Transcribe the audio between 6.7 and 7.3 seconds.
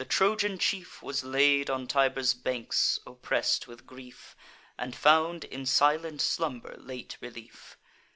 late